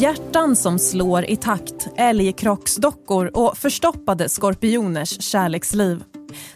Hjärtan 0.00 0.56
som 0.56 0.78
slår 0.78 1.30
i 1.30 1.36
takt, 1.36 1.88
älgkrocksdockor 1.96 3.36
och 3.36 3.58
förstoppade 3.58 4.28
skorpioners 4.28 5.22
kärleksliv. 5.22 6.04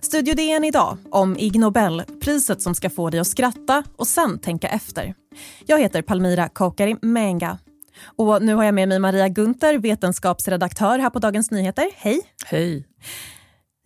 Studio 0.00 0.34
DN 0.34 0.64
idag 0.64 0.98
om 1.10 1.36
Ig 1.38 1.58
Nobel, 1.58 2.02
priset 2.20 2.62
som 2.62 2.74
ska 2.74 2.90
få 2.90 3.10
dig 3.10 3.20
att 3.20 3.26
skratta 3.26 3.82
och 3.96 4.06
sen 4.06 4.38
tänka 4.38 4.68
efter. 4.68 5.14
Jag 5.66 5.80
heter 5.80 6.02
Palmira 6.02 6.48
Kokari 6.48 6.96
Menga. 7.02 7.58
Och 8.16 8.42
nu 8.42 8.54
har 8.54 8.64
jag 8.64 8.74
med 8.74 8.88
mig 8.88 8.98
Maria 8.98 9.28
Gunther, 9.28 9.78
vetenskapsredaktör 9.78 10.98
här 10.98 11.10
på 11.10 11.18
Dagens 11.18 11.50
Nyheter. 11.50 11.90
Hej! 11.96 12.20
Hej! 12.46 12.86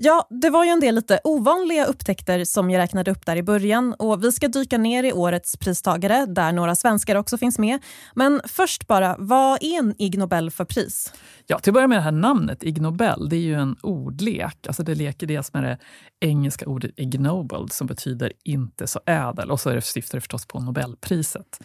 Ja, 0.00 0.26
det 0.30 0.50
var 0.50 0.64
ju 0.64 0.70
en 0.70 0.80
del 0.80 0.94
lite 0.94 1.20
ovanliga 1.24 1.84
upptäckter 1.84 2.44
som 2.44 2.70
jag 2.70 2.78
räknade 2.78 3.10
upp 3.10 3.26
där 3.26 3.36
i 3.36 3.42
början 3.42 3.94
och 3.98 4.24
vi 4.24 4.32
ska 4.32 4.48
dyka 4.48 4.78
ner 4.78 5.04
i 5.04 5.12
årets 5.12 5.56
pristagare 5.56 6.26
där 6.26 6.52
några 6.52 6.74
svenskar 6.74 7.16
också 7.16 7.38
finns 7.38 7.58
med. 7.58 7.78
Men 8.14 8.40
först 8.44 8.86
bara, 8.86 9.16
vad 9.18 9.62
är 9.62 9.78
en 9.78 9.94
Ig 9.98 10.18
Nobel 10.18 10.50
för 10.50 10.64
pris? 10.64 11.12
Ja, 11.46 11.58
till 11.58 11.70
att 11.70 11.74
börja 11.74 11.86
med 11.86 11.98
det 11.98 12.02
här 12.02 12.12
namnet, 12.12 12.64
Ig 12.64 12.80
Nobel, 12.80 13.28
det 13.28 13.36
är 13.36 13.40
ju 13.40 13.54
en 13.54 13.76
ordlek. 13.82 14.66
Alltså 14.66 14.82
det 14.82 14.94
leker 14.94 15.26
dels 15.26 15.52
med 15.52 15.64
det 15.64 15.78
engelska 16.20 16.66
ordet 16.66 16.90
ignoble 16.96 17.68
som 17.70 17.86
betyder 17.86 18.32
inte 18.44 18.86
så 18.86 19.00
ädel 19.06 19.50
och 19.50 19.60
så 19.60 19.80
syftar 19.80 20.16
det 20.16 20.20
förstås 20.20 20.46
på 20.46 20.60
Nobelpriset. 20.60 21.60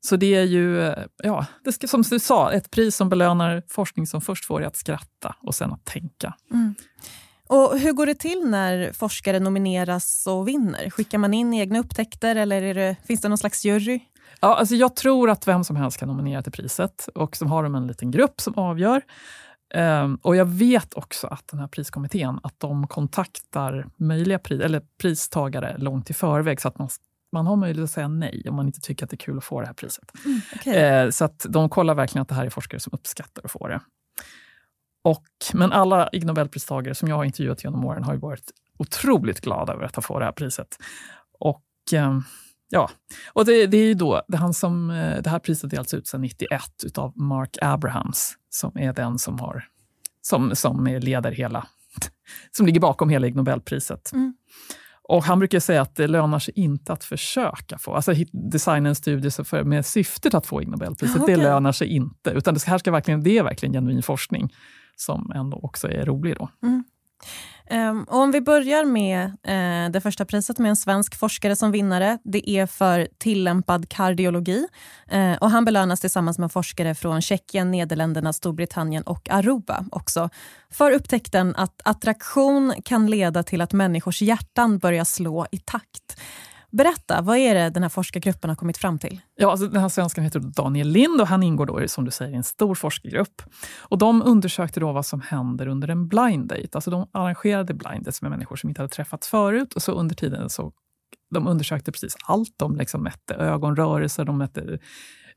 Så 0.00 0.16
det 0.16 0.34
är 0.34 0.44
ju, 0.44 0.94
ja, 1.22 1.46
det 1.64 1.72
ska, 1.72 1.86
som 1.86 2.02
du 2.02 2.18
sa, 2.18 2.52
ett 2.52 2.70
pris 2.70 2.96
som 2.96 3.08
belönar 3.08 3.62
forskning 3.68 4.06
som 4.06 4.20
först 4.20 4.44
får 4.44 4.60
dig 4.60 4.66
att 4.66 4.76
skratta 4.76 5.34
och 5.40 5.54
sen 5.54 5.72
att 5.72 5.84
tänka. 5.84 6.34
Mm. 6.50 6.74
Och 7.48 7.78
hur 7.78 7.92
går 7.92 8.06
det 8.06 8.14
till 8.14 8.50
när 8.50 8.92
forskare 8.92 9.40
nomineras 9.40 10.26
och 10.26 10.48
vinner? 10.48 10.90
Skickar 10.90 11.18
man 11.18 11.34
in 11.34 11.54
egna 11.54 11.78
upptäckter 11.78 12.36
eller 12.36 12.74
det, 12.74 12.96
finns 13.06 13.20
det 13.20 13.28
någon 13.28 13.38
slags 13.38 13.64
jury? 13.64 14.00
Ja, 14.40 14.54
alltså 14.54 14.74
jag 14.74 14.96
tror 14.96 15.30
att 15.30 15.48
vem 15.48 15.64
som 15.64 15.76
helst 15.76 15.98
kan 15.98 16.08
nominera 16.08 16.42
till 16.42 16.52
priset 16.52 17.08
och 17.14 17.36
så 17.36 17.46
har 17.46 17.62
de 17.62 17.74
en 17.74 17.86
liten 17.86 18.10
grupp 18.10 18.40
som 18.40 18.54
avgör. 18.54 19.02
Um, 19.74 20.16
och 20.22 20.36
jag 20.36 20.44
vet 20.44 20.94
också 20.94 21.26
att 21.26 21.48
den 21.48 21.60
här 21.60 21.68
priskommittén 21.68 22.40
att 22.42 22.54
de 22.58 22.86
kontaktar 22.86 23.86
möjliga 23.96 24.38
pri 24.38 24.62
eller 24.62 24.82
pristagare 25.00 25.78
långt 25.78 26.10
i 26.10 26.14
förväg 26.14 26.60
så 26.60 26.68
att 26.68 26.78
man, 26.78 26.88
man 27.32 27.46
har 27.46 27.56
möjlighet 27.56 27.84
att 27.84 27.90
säga 27.90 28.08
nej 28.08 28.44
om 28.48 28.56
man 28.56 28.66
inte 28.66 28.80
tycker 28.80 29.04
att 29.04 29.10
det 29.10 29.14
är 29.14 29.18
kul 29.18 29.38
att 29.38 29.44
få 29.44 29.60
det 29.60 29.66
här 29.66 29.74
priset. 29.74 30.12
Mm, 30.24 30.40
okay. 30.54 31.04
uh, 31.04 31.10
så 31.10 31.24
att 31.24 31.46
de 31.48 31.68
kollar 31.68 31.94
verkligen 31.94 32.22
att 32.22 32.28
det 32.28 32.34
här 32.34 32.46
är 32.46 32.50
forskare 32.50 32.80
som 32.80 32.90
uppskattar 32.92 33.44
att 33.44 33.50
få 33.50 33.68
det. 33.68 33.80
Och, 35.04 35.26
men 35.54 35.72
alla 35.72 36.08
Ig 36.12 36.26
Nobelpristagare 36.26 36.94
som 36.94 37.08
jag 37.08 37.16
har 37.16 37.24
intervjuat 37.24 37.64
genom 37.64 37.84
åren 37.84 38.04
har 38.04 38.16
varit 38.16 38.50
otroligt 38.78 39.40
glada 39.40 39.72
över 39.72 39.84
att 39.84 40.04
få 40.04 40.18
det 40.18 40.24
här 40.24 40.32
priset. 40.32 40.76
Och 41.38 41.64
ehm, 41.92 42.22
ja, 42.68 42.90
och 43.32 43.44
det, 43.44 43.66
det 43.66 43.76
är 43.76 43.86
ju 43.86 43.94
då, 43.94 44.22
det, 44.28 44.36
han 44.36 44.54
som, 44.54 44.90
eh, 44.90 45.22
det 45.22 45.30
här 45.30 45.38
priset 45.38 45.70
delats 45.70 45.94
ut 45.94 46.06
sedan 46.06 46.20
91 46.20 46.62
utav 46.86 47.18
Mark 47.18 47.58
Abrahams, 47.60 48.34
som 48.50 48.78
är 48.78 48.92
den 48.92 49.18
som, 49.18 49.40
har, 49.40 49.64
som, 50.22 50.56
som 50.56 50.86
leder 50.86 51.32
hela, 51.32 51.66
som 52.50 52.66
ligger 52.66 52.80
bakom 52.80 53.08
hela 53.08 53.26
Ig 53.26 53.36
Nobelpriset. 53.36 54.12
Mm. 54.12 54.34
Och 55.10 55.24
han 55.24 55.38
brukar 55.38 55.60
säga 55.60 55.82
att 55.82 55.94
det 55.94 56.06
lönar 56.06 56.38
sig 56.38 56.54
inte 56.56 56.92
att 56.92 57.04
försöka 57.04 57.78
få, 57.78 57.94
alltså 57.94 58.12
designa 58.32 58.88
en 58.88 58.94
studie 58.94 59.30
för, 59.30 59.64
med 59.64 59.86
syftet 59.86 60.34
att 60.34 60.46
få 60.46 60.62
Ig 60.62 60.68
Nobelpriset, 60.68 61.22
okay. 61.22 61.34
det 61.34 61.42
lönar 61.42 61.72
sig 61.72 61.88
inte. 61.88 62.30
Utan 62.30 62.54
det, 62.54 62.64
här 62.64 62.78
ska 62.78 62.90
verkligen, 62.90 63.22
det 63.22 63.38
är 63.38 63.42
verkligen 63.42 63.72
genuin 63.72 64.02
forskning 64.02 64.54
som 64.96 65.32
ändå 65.34 65.60
också 65.62 65.88
är 65.88 66.04
rolig. 66.04 66.36
Då. 66.38 66.48
Mm. 66.62 66.84
Um, 67.70 68.06
om 68.08 68.30
vi 68.30 68.40
börjar 68.40 68.84
med 68.84 69.26
uh, 69.26 69.92
det 69.92 70.00
första 70.00 70.24
priset 70.24 70.58
med 70.58 70.68
en 70.68 70.76
svensk 70.76 71.18
forskare 71.18 71.56
som 71.56 71.72
vinnare. 71.72 72.18
Det 72.24 72.50
är 72.50 72.66
för 72.66 73.08
tillämpad 73.18 73.88
kardiologi. 73.88 74.66
Uh, 75.12 75.34
och 75.34 75.50
han 75.50 75.64
belönas 75.64 76.00
tillsammans 76.00 76.38
med 76.38 76.52
forskare 76.52 76.94
från 76.94 77.22
Tjeckien, 77.22 77.70
Nederländerna, 77.70 78.32
Storbritannien 78.32 79.02
och 79.02 79.30
Aruba 79.30 79.84
också 79.92 80.30
för 80.70 80.92
upptäckten 80.92 81.56
att 81.56 81.80
attraktion 81.84 82.74
kan 82.84 83.06
leda 83.06 83.42
till 83.42 83.60
att 83.60 83.72
människors 83.72 84.22
hjärtan 84.22 84.78
börjar 84.78 85.04
slå 85.04 85.46
i 85.50 85.58
takt. 85.58 86.20
Berätta, 86.70 87.22
vad 87.22 87.36
är 87.36 87.54
det 87.54 87.70
den 87.70 87.82
här 87.82 87.90
forskargruppen 87.90 88.50
har 88.50 88.56
kommit 88.56 88.78
fram 88.78 88.98
till? 88.98 89.20
Ja, 89.36 89.50
alltså 89.50 89.66
den 89.66 89.80
här 89.80 89.88
svenskan 89.88 90.24
heter 90.24 90.40
Daniel 90.40 90.88
Lind 90.88 91.20
och 91.20 91.26
han 91.26 91.42
ingår 91.42 91.66
då, 91.66 91.88
som 91.88 92.04
du 92.04 92.10
säger, 92.10 92.32
i 92.32 92.36
en 92.36 92.44
stor 92.44 92.74
forskargrupp. 92.74 93.42
Och 93.78 93.98
de 93.98 94.22
undersökte 94.22 94.80
då 94.80 94.92
vad 94.92 95.06
som 95.06 95.20
händer 95.20 95.66
under 95.66 95.88
en 95.88 96.08
blind 96.08 96.48
date. 96.48 96.68
Alltså 96.72 96.90
de 96.90 97.08
arrangerade 97.12 97.74
blind 97.74 98.04
dates 98.04 98.22
med 98.22 98.30
människor 98.30 98.56
som 98.56 98.68
inte 98.68 98.82
hade 98.82 98.94
träffats 98.94 99.28
förut 99.28 99.74
och 99.74 99.82
så 99.82 99.92
under 99.92 100.14
tiden 100.14 100.50
så 100.50 100.72
de 101.30 101.46
undersökte 101.46 101.92
precis 101.92 102.16
allt. 102.24 102.54
De 102.56 102.76
liksom 102.76 103.02
mätte 103.02 103.34
ögonrörelser, 103.34 104.24
de 104.24 104.38
mätte 104.38 104.78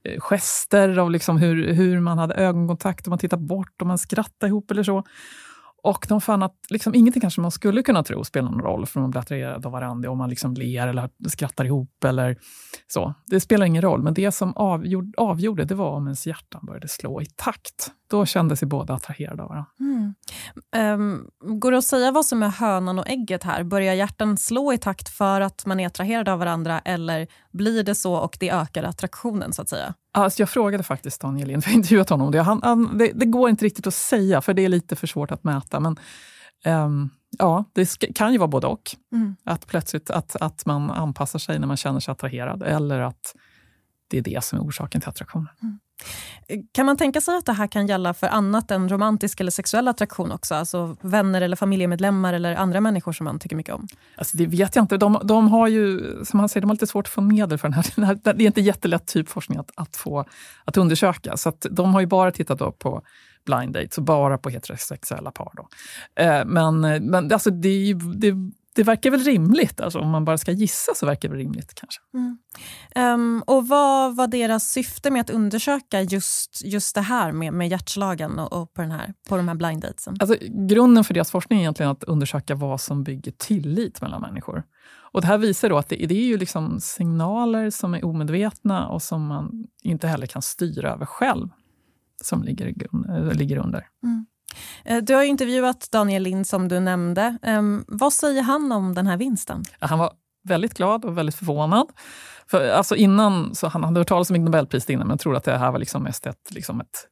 eh, 0.03 0.19
gester 0.19 0.97
av 0.97 1.11
liksom 1.11 1.37
hur, 1.37 1.73
hur 1.73 1.99
man 1.99 2.17
hade 2.17 2.33
ögonkontakt, 2.33 3.07
om 3.07 3.11
man 3.11 3.19
tittade 3.19 3.43
bort, 3.43 3.81
om 3.81 3.87
man 3.87 3.97
skrattade 3.97 4.47
ihop 4.47 4.71
eller 4.71 4.83
så. 4.83 5.03
Och 5.83 6.05
de 6.09 6.21
fann 6.21 6.43
att 6.43 6.57
liksom 6.69 6.95
ingenting 6.95 7.21
kanske 7.21 7.41
man 7.41 7.51
skulle 7.51 7.83
kunna 7.83 8.03
tro 8.03 8.23
spelar 8.23 8.51
någon 8.51 8.61
roll, 8.61 8.85
för 8.85 8.99
man 8.99 9.11
blir 9.11 9.21
attraherad 9.21 9.65
av 9.65 9.71
varandra, 9.71 10.11
om 10.11 10.17
man 10.17 10.29
liksom 10.29 10.53
ler 10.53 10.87
eller 10.87 11.09
skrattar 11.27 11.65
ihop 11.65 12.03
eller 12.03 12.37
så. 12.87 13.13
Det 13.27 13.39
spelar 13.39 13.65
ingen 13.65 13.81
roll, 13.81 14.03
men 14.03 14.13
det 14.13 14.31
som 14.31 14.53
avgjorde, 14.53 15.11
avgjorde 15.17 15.65
det 15.65 15.75
var 15.75 15.89
om 15.89 16.07
ens 16.07 16.27
hjärtan 16.27 16.65
började 16.65 16.87
slå 16.87 17.21
i 17.21 17.25
takt. 17.25 17.91
Då 18.13 18.25
kände 18.25 18.55
sig 18.57 18.67
båda 18.67 18.93
attraherade 18.93 19.43
av 19.43 19.49
varandra. 19.49 19.71
Mm. 19.79 20.13
Um, 20.75 21.59
går 21.59 21.71
det 21.71 21.77
att 21.77 21.85
säga 21.85 22.11
vad 22.11 22.25
som 22.25 22.43
är 22.43 22.49
hönan 22.49 22.99
och 22.99 23.09
ägget 23.09 23.43
här? 23.43 23.63
Börjar 23.63 23.93
hjärtan 23.93 24.37
slå 24.37 24.73
i 24.73 24.77
takt 24.77 25.09
för 25.09 25.41
att 25.41 25.65
man 25.65 25.79
är 25.79 25.87
attraherad 25.87 26.29
av 26.29 26.39
varandra 26.39 26.79
eller 26.79 27.27
blir 27.51 27.83
det 27.83 27.95
så 27.95 28.15
och 28.15 28.37
det 28.39 28.49
ökar 28.49 28.83
attraktionen 28.83 29.53
så 29.53 29.61
att 29.61 29.69
säga? 29.69 29.93
Alltså 30.11 30.41
jag 30.41 30.49
frågade 30.49 30.83
faktiskt 30.83 31.21
Daniel 31.21 31.47
Lind, 31.47 31.63
för 31.63 31.69
jag 31.69 31.73
har 31.73 31.77
intervjuat 31.77 32.09
honom 32.09 32.31
det. 32.31 32.41
Han, 32.41 32.61
han, 32.63 32.97
det. 32.97 33.11
det. 33.15 33.25
går 33.25 33.49
inte 33.49 33.65
riktigt 33.65 33.87
att 33.87 33.93
säga, 33.93 34.41
för 34.41 34.53
det 34.53 34.65
är 34.65 34.69
lite 34.69 34.95
för 34.95 35.07
svårt 35.07 35.31
att 35.31 35.43
mäta. 35.43 35.79
Men 35.79 35.99
um, 36.65 37.09
ja, 37.39 37.65
det 37.73 38.15
kan 38.15 38.31
ju 38.31 38.37
vara 38.37 38.47
både 38.47 38.67
och. 38.67 38.95
Mm. 39.11 39.35
Att 39.43 39.67
plötsligt 39.67 40.09
att, 40.09 40.35
att 40.35 40.65
man 40.65 40.91
anpassar 40.91 41.39
sig 41.39 41.59
när 41.59 41.67
man 41.67 41.77
känner 41.77 41.99
sig 41.99 42.11
attraherad, 42.11 42.63
eller 42.63 42.99
att 42.99 43.35
det 44.07 44.17
är 44.17 44.21
det 44.21 44.43
som 44.43 44.59
är 44.59 44.63
orsaken 44.63 45.01
till 45.01 45.09
attraktionen. 45.09 45.49
Mm. 45.61 45.79
Kan 46.71 46.85
man 46.85 46.97
tänka 46.97 47.21
sig 47.21 47.37
att 47.37 47.45
det 47.45 47.53
här 47.53 47.67
kan 47.67 47.87
gälla 47.87 48.13
för 48.13 48.27
annat 48.27 48.71
än 48.71 48.89
romantisk 48.89 49.39
eller 49.39 49.51
sexuell 49.51 49.87
attraktion 49.87 50.31
också? 50.31 50.55
Alltså 50.55 50.97
vänner 51.01 51.41
eller 51.41 51.55
familjemedlemmar 51.55 52.33
eller 52.33 52.55
andra 52.55 52.81
människor 52.81 53.11
som 53.11 53.23
man 53.23 53.39
tycker 53.39 53.55
mycket 53.55 53.75
om? 53.75 53.87
Alltså 54.15 54.37
det 54.37 54.45
vet 54.45 54.75
jag 54.75 54.83
inte. 54.83 54.97
De, 54.97 55.21
de 55.23 55.47
har 55.47 55.67
ju, 55.67 56.15
som 56.25 56.39
han 56.39 56.49
säger, 56.49 56.61
de 56.61 56.69
har 56.69 56.75
lite 56.75 56.87
svårt 56.87 57.07
att 57.07 57.13
få 57.13 57.21
medel 57.21 57.57
för 57.57 57.67
den 57.67 57.73
här. 57.73 57.85
Den 57.95 58.05
här 58.05 58.19
det 58.23 58.29
är 58.29 58.47
inte 58.47 58.61
jättelätt 58.61 59.07
typ 59.07 59.29
forskning 59.29 59.59
att, 59.59 59.71
att, 59.75 59.95
få, 59.95 60.25
att 60.65 60.77
undersöka. 60.77 61.37
Så 61.37 61.49
att 61.49 61.65
de 61.71 61.93
har 61.93 62.01
ju 62.01 62.07
bara 62.07 62.31
tittat 62.31 62.79
på 62.79 63.01
blind 63.45 63.73
dates 63.73 63.97
och 63.97 64.03
bara 64.03 64.37
på 64.37 64.49
heterosexuella 64.49 65.31
par. 65.31 65.51
Då. 65.55 65.67
Eh, 66.23 66.45
men 66.45 66.81
men 66.81 67.33
alltså 67.33 67.51
det, 67.51 67.93
det 68.15 68.33
det 68.75 68.83
verkar 68.83 69.11
väl 69.11 69.19
rimligt. 69.19 69.81
Alltså, 69.81 69.99
om 69.99 70.09
man 70.09 70.25
bara 70.25 70.37
ska 70.37 70.51
gissa 70.51 70.93
så 70.95 71.05
verkar 71.05 71.29
det 71.29 71.35
rimligt. 71.35 71.73
kanske. 71.73 72.01
Mm. 72.13 72.37
Um, 72.95 73.43
och 73.47 73.67
Vad 73.67 74.15
var 74.15 74.27
deras 74.27 74.69
syfte 74.69 75.11
med 75.11 75.21
att 75.21 75.29
undersöka 75.29 76.01
just, 76.01 76.61
just 76.65 76.95
det 76.95 77.01
här 77.01 77.31
med, 77.31 77.53
med 77.53 77.69
hjärtslagen 77.69 78.39
och, 78.39 78.53
och, 78.53 78.73
på, 78.73 78.81
den 78.81 78.91
här, 78.91 79.13
på 79.29 79.37
de 79.37 79.47
här 79.47 79.55
blind 79.55 79.81
datesen? 79.81 80.17
Alltså, 80.19 80.35
grunden 80.69 81.03
för 81.03 81.13
deras 81.13 81.31
forskning 81.31 81.59
är 81.59 81.63
egentligen 81.63 81.91
att 81.91 82.03
undersöka 82.03 82.55
vad 82.55 82.81
som 82.81 83.03
bygger 83.03 83.31
tillit 83.31 84.01
mellan 84.01 84.21
människor. 84.21 84.63
Och 85.13 85.21
Det 85.21 85.27
här 85.27 85.37
visar 85.37 85.69
då 85.69 85.77
att 85.77 85.89
det, 85.89 85.95
det 85.95 86.15
är 86.15 86.25
ju 86.25 86.37
liksom 86.37 86.79
signaler 86.79 87.69
som 87.69 87.93
är 87.93 88.05
omedvetna 88.05 88.87
och 88.87 89.01
som 89.01 89.27
man 89.27 89.67
inte 89.83 90.07
heller 90.07 90.27
kan 90.27 90.41
styra 90.41 90.93
över 90.93 91.05
själv, 91.05 91.49
som 92.23 92.43
ligger, 92.43 92.73
ligger 93.33 93.57
under. 93.57 93.87
Mm. 94.03 94.25
Eh, 94.85 94.97
du 95.03 95.15
har 95.15 95.23
intervjuat 95.23 95.87
Daniel 95.91 96.23
Lind 96.23 96.47
som 96.47 96.67
du 96.67 96.79
nämnde. 96.79 97.37
Ehm, 97.41 97.85
vad 97.87 98.13
säger 98.13 98.41
han 98.41 98.71
om 98.71 98.93
den 98.93 99.07
här 99.07 99.17
vinsten? 99.17 99.63
Han 99.79 99.99
var 99.99 100.11
väldigt 100.43 100.73
glad 100.73 101.05
och 101.05 101.17
väldigt 101.17 101.35
förvånad. 101.35 101.87
För, 102.47 102.69
alltså 102.69 102.95
innan, 102.95 103.55
så 103.55 103.67
han 103.67 103.83
hade 103.83 103.99
hört 103.99 104.07
talas 104.07 104.29
om 104.29 104.35
Ig 104.35 104.41
Nobelpriset 104.41 104.89
innan, 104.89 105.07
men 105.07 105.17
trodde 105.17 105.37
att 105.37 105.43
det 105.43 105.57
här 105.57 105.71
var 105.71 105.79
liksom 105.79 106.03
mest 106.03 106.25
ett, 106.25 106.51
liksom 106.51 106.81
ett 106.81 107.07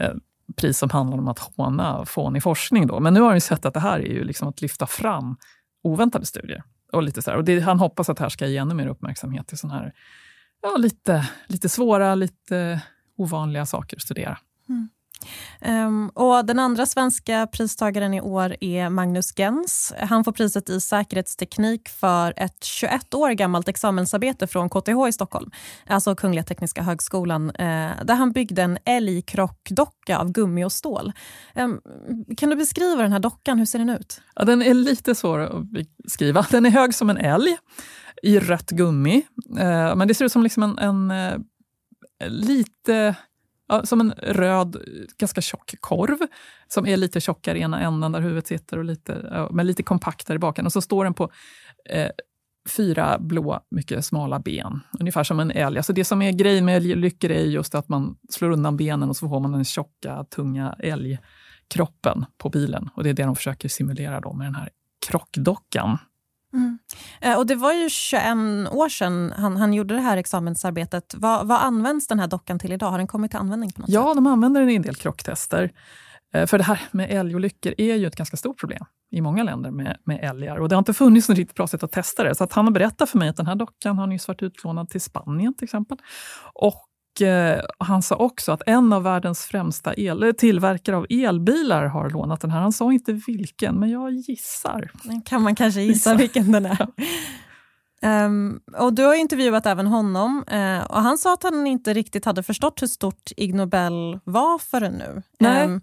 eh, 0.00 0.12
pris 0.56 0.78
som 0.78 0.90
handlar 0.90 1.18
om 1.18 1.28
att 1.28 1.38
håna 1.38 2.04
fånig 2.06 2.42
forskning. 2.42 2.86
Då. 2.86 3.00
Men 3.00 3.14
nu 3.14 3.20
har 3.20 3.30
han 3.30 3.40
sett 3.40 3.66
att 3.66 3.74
det 3.74 3.80
här 3.80 3.98
är 3.98 4.12
ju 4.12 4.24
liksom 4.24 4.48
att 4.48 4.62
lyfta 4.62 4.86
fram 4.86 5.36
oväntade 5.84 6.26
studier. 6.26 6.62
Och 6.92 7.02
lite 7.02 7.22
så 7.22 7.34
och 7.34 7.44
det, 7.44 7.60
han 7.60 7.78
hoppas 7.78 8.08
att 8.08 8.16
det 8.16 8.22
här 8.22 8.28
ska 8.28 8.46
ge 8.46 8.56
ännu 8.56 8.74
mer 8.74 8.86
uppmärksamhet 8.86 9.46
till 9.46 9.58
såna 9.58 9.74
här 9.74 9.92
ja, 10.62 10.76
lite, 10.76 11.30
lite 11.46 11.68
svåra, 11.68 12.14
lite 12.14 12.80
ovanliga 13.16 13.66
saker 13.66 13.96
att 13.96 14.02
studera. 14.02 14.38
Mm. 14.68 14.88
Um, 15.60 16.08
och 16.08 16.46
den 16.46 16.58
andra 16.58 16.86
svenska 16.86 17.46
pristagaren 17.52 18.14
i 18.14 18.20
år 18.20 18.56
är 18.60 18.90
Magnus 18.90 19.32
Gens. 19.32 19.92
Han 19.98 20.24
får 20.24 20.32
priset 20.32 20.70
i 20.70 20.80
säkerhetsteknik 20.80 21.88
för 21.88 22.34
ett 22.36 22.64
21 22.64 23.14
år 23.14 23.30
gammalt 23.30 23.68
examensarbete 23.68 24.46
från 24.46 24.68
KTH 24.68 25.08
i 25.08 25.12
Stockholm, 25.12 25.50
alltså 25.86 26.14
Kungliga 26.14 26.44
Tekniska 26.44 26.82
högskolan, 26.82 27.50
uh, 27.50 28.04
där 28.04 28.14
han 28.14 28.32
byggde 28.32 28.62
en 28.62 28.78
älgkrockdocka 28.84 30.18
av 30.18 30.32
gummi 30.32 30.64
och 30.64 30.72
stål. 30.72 31.12
Um, 31.54 31.80
kan 32.36 32.50
du 32.50 32.56
beskriva 32.56 33.02
den 33.02 33.12
här 33.12 33.20
dockan? 33.20 33.58
Hur 33.58 33.66
ser 33.66 33.78
den 33.78 33.90
ut? 33.90 34.20
Ja, 34.34 34.44
den 34.44 34.62
är 34.62 34.74
lite 34.74 35.14
svår 35.14 35.38
att 35.38 35.64
beskriva. 36.04 36.46
Den 36.50 36.66
är 36.66 36.70
hög 36.70 36.94
som 36.94 37.10
en 37.10 37.16
älg 37.16 37.56
i 38.22 38.38
rött 38.38 38.70
gummi. 38.70 39.22
Uh, 39.50 39.96
men 39.96 40.08
det 40.08 40.14
ser 40.14 40.24
ut 40.24 40.32
som 40.32 40.42
liksom 40.42 40.62
en, 40.62 40.78
en 40.78 41.10
uh, 41.10 41.40
lite 42.28 43.14
Ja, 43.66 43.86
som 43.86 44.00
en 44.00 44.12
röd, 44.12 44.76
ganska 45.18 45.40
tjock 45.40 45.74
korv 45.80 46.18
som 46.68 46.86
är 46.86 46.96
lite 46.96 47.20
tjockare 47.20 47.58
i 47.58 47.62
ena 47.62 47.80
änden 47.80 48.12
där 48.12 48.20
huvudet 48.20 48.46
sitter, 48.46 48.78
och 48.78 48.84
lite, 48.84 49.46
men 49.50 49.66
lite 49.66 49.82
kompaktare 49.82 50.36
i 50.36 50.38
baken. 50.38 50.66
Och 50.66 50.72
så 50.72 50.80
står 50.80 51.04
den 51.04 51.14
på 51.14 51.30
eh, 51.90 52.08
fyra 52.68 53.18
blå, 53.18 53.60
mycket 53.70 54.04
smala 54.04 54.38
ben, 54.38 54.80
ungefär 55.00 55.24
som 55.24 55.40
en 55.40 55.50
älg. 55.50 55.76
Alltså 55.76 55.92
det 55.92 56.04
som 56.04 56.22
är 56.22 56.32
grejen 56.32 56.64
med 56.64 56.76
älglyckor 56.76 57.30
är 57.30 57.44
just 57.44 57.74
att 57.74 57.88
man 57.88 58.16
slår 58.30 58.50
undan 58.50 58.76
benen 58.76 59.08
och 59.08 59.16
så 59.16 59.28
får 59.28 59.40
man 59.40 59.52
den 59.52 59.64
tjocka, 59.64 60.24
tunga 60.24 60.76
älgkroppen 60.78 62.26
på 62.38 62.48
bilen. 62.48 62.90
Och 62.94 63.04
Det 63.04 63.10
är 63.10 63.14
det 63.14 63.22
de 63.22 63.36
försöker 63.36 63.68
simulera 63.68 64.20
då 64.20 64.32
med 64.32 64.46
den 64.46 64.54
här 64.54 64.68
krockdockan. 65.06 65.98
Eh, 67.20 67.38
och 67.38 67.46
det 67.46 67.54
var 67.54 67.72
ju 67.72 67.88
21 67.90 68.22
år 68.70 68.88
sedan 68.88 69.32
han, 69.36 69.56
han 69.56 69.74
gjorde 69.74 69.94
det 69.94 70.00
här 70.00 70.16
examensarbetet. 70.16 71.14
Vad, 71.16 71.46
vad 71.46 71.60
används 71.62 72.06
den 72.06 72.18
här 72.20 72.26
dockan 72.26 72.58
till 72.58 72.72
idag? 72.72 72.90
Har 72.90 72.98
den 72.98 73.06
kommit 73.06 73.30
till 73.30 73.40
användning? 73.40 73.72
på 73.72 73.80
något 73.80 73.90
Ja, 73.90 74.08
sätt? 74.08 74.14
de 74.14 74.26
använder 74.26 74.60
den 74.60 74.70
i 74.70 74.74
en 74.74 74.82
del 74.82 74.94
krocktester. 74.94 75.70
Eh, 76.34 76.46
för 76.46 76.58
det 76.58 76.64
här 76.64 76.80
med 76.90 77.10
älgolyckor 77.10 77.74
är 77.78 77.94
ju 77.94 78.06
ett 78.06 78.16
ganska 78.16 78.36
stort 78.36 78.60
problem 78.60 78.84
i 79.10 79.20
många 79.20 79.42
länder 79.42 79.70
med, 79.70 79.96
med 80.04 80.24
älgar. 80.24 80.56
Och 80.56 80.68
det 80.68 80.74
har 80.74 80.78
inte 80.78 80.94
funnits 80.94 81.28
något 81.28 81.38
riktigt 81.38 81.56
bra 81.56 81.66
sätt 81.66 81.82
att 81.82 81.92
testa 81.92 82.24
det. 82.24 82.34
Så 82.34 82.44
att 82.44 82.52
han 82.52 82.64
har 82.64 82.72
berättat 82.72 83.10
för 83.10 83.18
mig 83.18 83.28
att 83.28 83.36
den 83.36 83.46
här 83.46 83.54
dockan 83.54 83.98
har 83.98 84.06
nyss 84.06 84.28
varit 84.28 84.42
utlånad 84.42 84.88
till 84.88 85.00
Spanien 85.00 85.54
till 85.54 85.64
exempel. 85.64 85.98
Och 86.54 86.84
han 87.78 88.02
sa 88.02 88.16
också 88.16 88.52
att 88.52 88.62
en 88.66 88.92
av 88.92 89.02
världens 89.02 89.40
främsta 89.40 89.94
el, 89.94 90.34
tillverkare 90.38 90.96
av 90.96 91.06
elbilar 91.10 91.86
har 91.86 92.10
lånat 92.10 92.40
den 92.40 92.50
här. 92.50 92.60
Han 92.60 92.72
sa 92.72 92.92
inte 92.92 93.12
vilken, 93.12 93.80
men 93.80 93.90
jag 93.90 94.12
gissar. 94.12 94.90
Den 95.04 95.22
kan 95.22 95.42
man 95.42 95.54
kanske 95.54 95.80
gissa, 95.80 96.10
gissa. 96.10 96.14
vilken 96.14 96.52
den 96.52 96.66
är. 96.66 96.86
Um, 98.02 98.60
och 98.78 98.92
Du 98.92 99.04
har 99.04 99.14
intervjuat 99.14 99.66
även 99.66 99.86
honom 99.86 100.44
uh, 100.52 100.84
och 100.84 101.02
han 101.02 101.18
sa 101.18 101.34
att 101.34 101.42
han 101.42 101.66
inte 101.66 101.94
riktigt 101.94 102.24
hade 102.24 102.42
förstått 102.42 102.82
hur 102.82 102.86
stort 102.86 103.30
Ig 103.36 103.54
Nobel 103.54 104.20
var 104.24 104.58
förrän 104.58 104.92
nu. 104.92 105.22
Nej. 105.38 105.64
Um, 105.64 105.80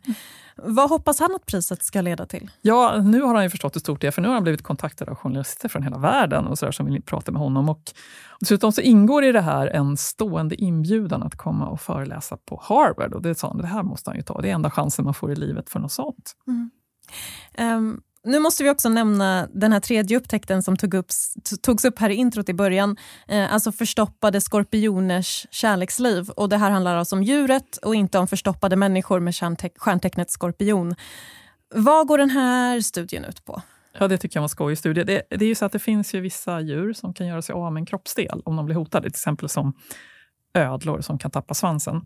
vad 0.63 0.89
hoppas 0.89 1.19
han 1.19 1.35
att 1.35 1.45
priset 1.45 1.83
ska 1.83 2.01
leda 2.01 2.25
till? 2.25 2.51
Ja, 2.61 3.01
nu 3.01 3.21
har 3.21 3.35
han 3.35 3.43
ju 3.43 3.49
förstått 3.49 3.75
hur 3.75 3.79
stort 3.79 4.01
det 4.01 4.07
är, 4.07 4.11
för 4.11 4.21
nu 4.21 4.27
har 4.27 4.35
han 4.35 4.43
blivit 4.43 4.61
kontaktad 4.61 5.09
av 5.09 5.15
journalister 5.15 5.69
från 5.69 5.83
hela 5.83 5.97
världen 5.97 6.47
och 6.47 6.59
så 6.59 6.65
där, 6.65 6.71
som 6.71 6.85
vill 6.85 7.01
prata 7.01 7.31
med 7.31 7.41
honom. 7.41 7.69
Och 7.69 7.81
dessutom 8.39 8.71
så 8.71 8.81
ingår 8.81 9.23
i 9.23 9.31
det 9.31 9.41
här 9.41 9.67
en 9.67 9.97
stående 9.97 10.55
inbjudan 10.55 11.23
att 11.23 11.35
komma 11.35 11.67
och 11.67 11.81
föreläsa 11.81 12.37
på 12.37 12.61
Harvard. 12.63 13.13
Och 13.13 13.21
det 13.21 13.35
sa 13.35 13.47
han, 13.47 13.57
det 13.57 13.67
här 13.67 13.83
måste 13.83 14.09
han 14.09 14.17
ju 14.17 14.23
ta. 14.23 14.41
Det 14.41 14.49
är 14.49 14.53
enda 14.53 14.71
chansen 14.71 15.05
man 15.05 15.13
får 15.13 15.31
i 15.31 15.35
livet 15.35 15.69
för 15.69 15.79
något 15.79 15.91
sånt. 15.91 16.35
Mm. 16.47 16.71
Um, 17.77 18.01
nu 18.23 18.39
måste 18.39 18.63
vi 18.63 18.69
också 18.69 18.89
nämna 18.89 19.47
den 19.53 19.73
här 19.73 19.79
tredje 19.79 20.17
upptäckten 20.17 20.63
som 20.63 20.77
tog 20.77 20.93
upp, 20.93 21.07
togs 21.61 21.85
upp 21.85 21.99
här 21.99 22.09
i 22.09 22.15
introt 22.15 22.49
i 22.49 22.53
början. 22.53 22.97
Eh, 23.27 23.53
alltså 23.53 23.71
förstoppade 23.71 24.41
skorpioners 24.41 25.47
kärleksliv. 25.51 26.29
Och 26.29 26.49
Det 26.49 26.57
här 26.57 26.71
handlar 26.71 26.95
alltså 26.95 27.15
om 27.15 27.23
djuret 27.23 27.77
och 27.77 27.95
inte 27.95 28.19
om 28.19 28.27
förstoppade 28.27 28.75
människor 28.75 29.19
med 29.19 29.35
stjärntecknet 29.77 30.31
skorpion. 30.31 30.95
Vad 31.75 32.07
går 32.07 32.17
den 32.17 32.29
här 32.29 32.81
studien 32.81 33.25
ut 33.25 33.45
på? 33.45 33.61
Ja, 33.99 34.07
det 34.07 34.17
tycker 34.17 34.37
jag 34.37 34.41
var 34.41 34.45
en 34.45 34.49
skojig 34.49 34.77
studie. 34.77 35.03
Det, 35.03 35.21
det, 35.29 35.45
är 35.45 35.49
ju 35.49 35.55
så 35.55 35.65
att 35.65 35.71
det 35.71 35.79
finns 35.79 36.15
ju 36.15 36.21
vissa 36.21 36.61
djur 36.61 36.93
som 36.93 37.13
kan 37.13 37.27
göra 37.27 37.41
sig 37.41 37.53
av 37.53 37.73
med 37.73 37.81
en 37.81 37.85
kroppsdel 37.85 38.41
om 38.45 38.55
de 38.55 38.65
blir 38.65 38.75
hotade, 38.75 39.03
till 39.03 39.17
exempel 39.17 39.49
som 39.49 39.73
ödlor 40.53 41.01
som 41.01 41.17
kan 41.17 41.31
tappa 41.31 41.53
svansen. 41.53 42.01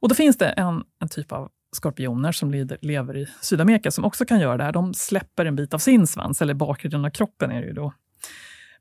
Och 0.00 0.08
Då 0.08 0.14
finns 0.14 0.38
det 0.38 0.48
en, 0.48 0.82
en 1.00 1.08
typ 1.08 1.32
av 1.32 1.50
skorpioner 1.72 2.32
som 2.32 2.50
lever 2.80 3.16
i 3.16 3.26
Sydamerika 3.40 3.90
som 3.90 4.04
också 4.04 4.24
kan 4.24 4.40
göra 4.40 4.56
det 4.56 4.64
här. 4.64 4.72
De 4.72 4.94
släpper 4.94 5.44
en 5.44 5.56
bit 5.56 5.74
av 5.74 5.78
sin 5.78 6.06
svans, 6.06 6.42
eller 6.42 6.54
bakre 6.54 6.88
delen 6.88 7.04
av 7.04 7.10
kroppen 7.10 7.50
är 7.50 7.60
det 7.60 7.66
ju 7.66 7.72
då. 7.72 7.92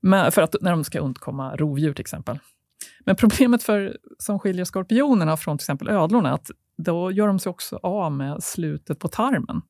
Men 0.02 0.32
för 0.32 0.42
att, 0.42 0.56
när 0.62 0.72
de 0.72 0.84
ska 0.84 1.00
undkomma 1.00 1.56
rovdjur 1.56 1.94
till 1.94 2.02
exempel. 2.02 2.40
Men 3.06 3.16
problemet 3.16 3.64
för, 3.64 3.98
som 4.18 4.40
skiljer 4.40 4.66
skorpionerna 4.66 5.38
från 5.38 5.58
till 5.58 5.64
exempel 5.64 5.90
ödlorna 5.90 6.30
är 6.30 6.34
att 6.34 6.52
då 6.78 7.12
gör 7.12 7.28
de 7.28 7.40
sig 7.40 7.50
också 7.50 7.80
av 7.84 8.12
med 8.12 8.44
slutet 8.44 9.00
på 9.00 9.08
tarmen 9.08 9.62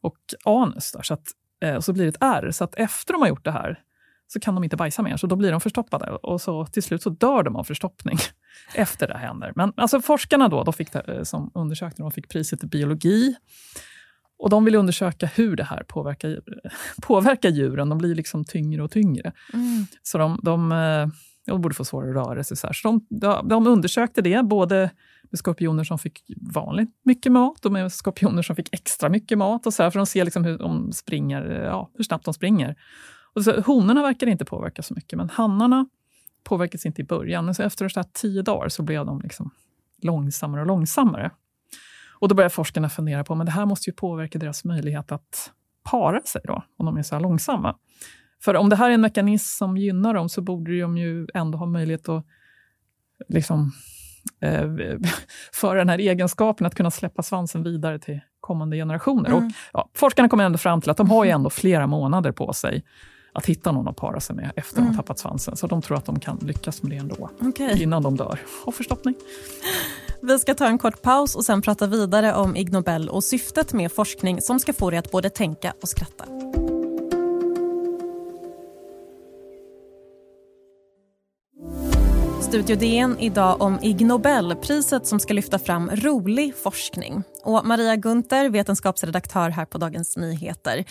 och 0.00 0.18
anus. 0.44 0.92
Där, 0.92 1.02
så, 1.02 1.14
att, 1.14 1.26
eh, 1.64 1.80
så 1.80 1.92
blir 1.92 2.04
det 2.04 2.08
ett 2.08 2.22
ärr. 2.22 2.50
Så 2.50 2.64
att 2.64 2.74
efter 2.74 3.12
de 3.12 3.22
har 3.22 3.28
gjort 3.28 3.44
det 3.44 3.50
här 3.50 3.80
så 4.26 4.40
kan 4.40 4.54
de 4.54 4.64
inte 4.64 4.76
bajsa 4.76 5.02
mer, 5.02 5.16
så 5.16 5.26
då 5.26 5.36
blir 5.36 5.50
de 5.50 5.60
förstoppade. 5.60 6.10
Och 6.10 6.40
så 6.40 6.66
till 6.66 6.82
slut 6.82 7.02
så 7.02 7.10
dör 7.10 7.42
de 7.42 7.56
av 7.56 7.64
förstoppning 7.64 8.18
efter 8.74 9.08
det 9.08 9.18
händer. 9.18 9.52
Men 9.56 9.72
alltså 9.76 10.00
forskarna 10.00 10.48
då, 10.48 10.64
de 10.64 10.72
fick 10.72 10.92
det, 10.92 11.00
eh, 11.00 11.22
som 11.22 11.50
undersökte, 11.54 12.02
de 12.02 12.10
fick 12.10 12.28
priset 12.28 12.64
i 12.64 12.66
biologi. 12.66 13.34
Och 14.38 14.50
de 14.50 14.64
vill 14.64 14.74
undersöka 14.74 15.26
hur 15.26 15.56
det 15.56 15.64
här 15.64 15.84
påverkar, 15.88 16.40
påverkar 17.02 17.48
djuren. 17.48 17.88
De 17.88 17.98
blir 17.98 18.14
liksom 18.14 18.44
tyngre 18.44 18.82
och 18.82 18.90
tyngre. 18.90 19.32
Mm. 19.52 19.86
Så 20.02 20.18
de, 20.18 20.40
de, 20.42 20.72
eh, 20.72 21.06
de 21.46 21.60
borde 21.60 21.74
få 21.74 21.84
svårare 21.84 22.10
att 22.10 22.26
röra 22.26 22.44
sig. 22.44 22.56
Så, 22.56 22.68
så 22.72 23.00
de, 23.08 23.48
de, 23.48 23.66
undersökte 23.66 24.22
det, 24.22 24.44
både 24.44 24.90
med 25.30 25.38
skorpioner 25.38 25.84
som 25.84 25.98
fick 25.98 26.22
vanligt 26.54 26.90
mycket 27.04 27.32
mat 27.32 27.66
och 27.66 27.72
med 27.72 27.92
skorpioner 27.92 28.42
som 28.42 28.56
fick 28.56 28.74
extra 28.74 29.08
mycket 29.08 29.38
mat. 29.38 29.66
Och 29.66 29.74
så 29.74 29.82
här, 29.82 29.90
för 29.90 29.98
de 29.98 30.06
ser 30.06 30.24
liksom 30.24 30.44
hur, 30.44 30.58
de 30.58 30.92
springer, 30.92 31.42
ja, 31.64 31.90
hur 31.94 32.04
snabbt 32.04 32.24
de 32.24 32.34
springer. 32.34 32.76
Och 33.34 33.44
så, 33.44 33.60
honorna 33.60 34.02
verkar 34.02 34.26
inte 34.26 34.44
påverka 34.44 34.82
så 34.82 34.94
mycket, 34.94 35.16
men 35.16 35.30
hannarna 35.30 35.86
påverkas 36.44 36.86
inte 36.86 37.02
i 37.02 37.04
början. 37.04 37.44
Men 37.44 37.54
så 37.54 37.62
efter 37.62 37.88
så 37.88 38.02
tio 38.12 38.42
dagar 38.42 38.68
så 38.68 38.82
blev 38.82 39.06
de 39.06 39.20
liksom 39.20 39.50
långsammare 40.02 40.60
och 40.60 40.66
långsammare. 40.66 41.30
Och 42.22 42.28
Då 42.28 42.34
började 42.34 42.54
forskarna 42.54 42.88
fundera 42.88 43.24
på 43.24 43.34
men 43.34 43.46
det 43.46 43.52
här 43.52 43.66
måste 43.66 43.90
ju 43.90 43.94
påverka 43.94 44.38
deras 44.38 44.64
möjlighet 44.64 45.12
att 45.12 45.50
para 45.90 46.22
sig 46.22 46.40
då, 46.44 46.64
om 46.76 46.86
de 46.86 46.96
är 46.96 47.02
så 47.02 47.14
här 47.14 47.22
långsamma. 47.22 47.76
För 48.44 48.56
om 48.56 48.68
det 48.68 48.76
här 48.76 48.90
är 48.90 48.94
en 48.94 49.00
mekanism 49.00 49.58
som 49.58 49.76
gynnar 49.76 50.14
dem 50.14 50.28
så 50.28 50.40
borde 50.40 50.80
de 50.80 50.98
ju 50.98 51.26
ändå 51.34 51.58
ha 51.58 51.66
möjlighet 51.66 52.08
att 52.08 52.26
liksom, 53.28 53.72
eh, 54.40 54.70
föra 55.52 55.78
den 55.78 55.88
här 55.88 55.98
egenskapen 55.98 56.66
att 56.66 56.74
kunna 56.74 56.90
släppa 56.90 57.22
svansen 57.22 57.62
vidare 57.62 57.98
till 57.98 58.20
kommande 58.40 58.76
generationer. 58.76 59.30
Mm. 59.30 59.46
Och, 59.46 59.52
ja, 59.72 59.90
forskarna 59.94 60.28
kommer 60.28 60.44
ändå 60.44 60.58
fram 60.58 60.80
till 60.80 60.90
att 60.90 60.96
de 60.96 61.10
har 61.10 61.24
ju 61.24 61.30
ändå 61.30 61.50
flera 61.50 61.86
månader 61.86 62.32
på 62.32 62.52
sig 62.52 62.84
att 63.32 63.46
hitta 63.46 63.72
någon 63.72 63.88
att 63.88 63.96
para 63.96 64.20
sig 64.20 64.36
med 64.36 64.52
efter 64.56 64.78
mm. 64.78 64.90
att 64.90 64.96
ha 64.96 65.02
tappat 65.02 65.18
svansen. 65.18 65.56
Så 65.56 65.66
de 65.66 65.82
tror 65.82 65.96
att 65.96 66.06
de 66.06 66.20
kan 66.20 66.38
lyckas 66.42 66.82
med 66.82 66.92
det 66.92 66.96
ändå, 66.96 67.30
okay. 67.40 67.82
innan 67.82 68.02
de 68.02 68.16
dör 68.16 68.40
av 68.64 68.72
förstoppning. 68.72 69.14
Vi 70.22 70.38
ska 70.38 70.54
ta 70.54 70.66
en 70.66 70.78
kort 70.78 71.02
paus 71.02 71.34
och 71.34 71.44
sen 71.44 71.62
prata 71.62 71.86
vidare 71.86 72.34
om 72.34 72.56
Ig 72.56 72.72
Nobel 72.72 73.08
och 73.08 73.24
syftet 73.24 73.72
med 73.72 73.92
forskning 73.92 74.40
som 74.40 74.60
ska 74.60 74.72
få 74.72 74.90
dig 74.90 74.98
att 74.98 75.10
både 75.10 75.30
tänka 75.30 75.74
och 75.82 75.88
skratta. 75.88 76.24
Studio 82.52 82.76
DN 82.76 83.16
idag 83.18 83.62
om 83.62 83.78
Ig 83.82 84.06
Nobel, 84.06 84.56
priset 84.56 85.06
som 85.06 85.20
ska 85.20 85.34
lyfta 85.34 85.58
fram 85.58 85.90
rolig 85.90 86.56
forskning. 86.56 87.22
Och 87.42 87.66
Maria 87.66 87.96
Gunther, 87.96 88.48
vetenskapsredaktör 88.48 89.50
här 89.50 89.64
på 89.64 89.78
Dagens 89.78 90.16
Nyheter. 90.16 90.84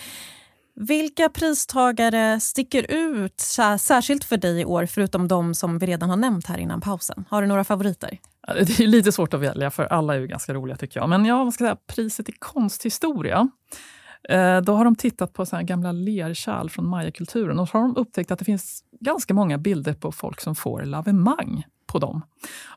Vilka 0.74 1.28
pristagare 1.28 2.40
sticker 2.40 2.90
ut 2.90 3.40
särskilt 3.78 4.24
för 4.24 4.36
dig 4.36 4.60
i 4.60 4.64
år, 4.64 4.86
förutom 4.86 5.28
de 5.28 5.54
som 5.54 5.78
vi 5.78 5.86
redan 5.86 6.10
har 6.10 6.16
nämnt 6.16 6.46
här 6.46 6.58
innan 6.58 6.80
pausen? 6.80 7.24
Har 7.28 7.42
du 7.42 7.48
några 7.48 7.64
favoriter? 7.64 8.18
Det 8.46 8.80
är 8.80 8.86
lite 8.86 9.12
svårt 9.12 9.34
att 9.34 9.40
välja, 9.40 9.70
för 9.70 9.84
alla 9.84 10.14
är 10.14 10.18
ju 10.18 10.26
ganska 10.26 10.54
roliga 10.54 10.76
tycker 10.76 11.00
jag. 11.00 11.08
Men 11.08 11.24
ja, 11.24 11.44
vad 11.44 11.54
ska 11.54 11.64
säga 11.64 11.76
priset 11.86 12.28
i 12.28 12.32
konsthistoria. 12.32 13.48
Eh, 14.28 14.60
då 14.60 14.74
har 14.74 14.84
de 14.84 14.96
tittat 14.96 15.32
på 15.32 15.46
så 15.46 15.56
här 15.56 15.62
gamla 15.62 15.92
lerkärl 15.92 16.68
från 16.68 16.88
mayakulturen 16.88 17.58
och 17.58 17.68
så 17.68 17.78
har 17.78 17.82
de 17.82 17.96
upptäckt 17.96 18.30
att 18.30 18.38
det 18.38 18.44
finns 18.44 18.84
ganska 19.00 19.34
många 19.34 19.58
bilder 19.58 19.94
på 19.94 20.12
folk 20.12 20.40
som 20.40 20.54
får 20.54 20.82
lavemang 20.82 21.64
på 21.86 21.98
dem. 21.98 22.22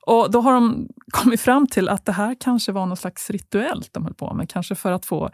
Och 0.01 0.31
Då 0.31 0.41
har 0.41 0.53
de 0.53 0.87
kommit 1.11 1.41
fram 1.41 1.67
till 1.67 1.89
att 1.89 2.05
det 2.05 2.11
här 2.11 2.35
kanske 2.39 2.71
var 2.71 2.85
något 2.85 2.99
slags 2.99 3.29
rituellt 3.29 3.93
de 3.93 4.03
höll 4.03 4.13
på 4.13 4.33
med. 4.33 4.49
Kanske 4.49 4.75
för 4.75 4.91
att 4.91 5.05
få, 5.05 5.29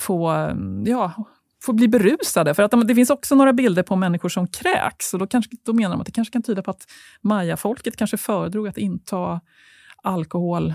få 0.00 0.28
mm, 0.28 0.84
ja, 0.86 1.12
får 1.62 1.72
bli 1.72 1.88
berusade. 1.88 2.54
För 2.54 2.62
att 2.62 2.70
de, 2.70 2.86
det 2.86 2.94
finns 2.94 3.10
också 3.10 3.34
några 3.34 3.52
bilder 3.52 3.82
på 3.82 3.96
människor 3.96 4.28
som 4.28 4.46
kräks. 4.46 5.14
Och 5.14 5.20
då, 5.20 5.26
kanske, 5.26 5.56
då 5.62 5.72
menar 5.72 5.90
de 5.90 6.00
att 6.00 6.06
det 6.06 6.12
kanske 6.12 6.32
kan 6.32 6.42
tyda 6.42 6.62
på 6.62 6.70
att 6.70 6.86
mayafolket 7.20 7.96
kanske 7.96 8.16
föredrog 8.16 8.68
att 8.68 8.78
inta 8.78 9.40
alkohol 10.02 10.74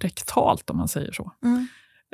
rektalt, 0.00 0.70
om 0.70 0.76
man 0.76 0.88
säger 0.88 1.12
så. 1.12 1.32
Mm. 1.44 1.66